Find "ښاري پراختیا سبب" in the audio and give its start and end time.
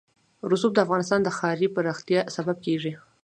1.37-2.57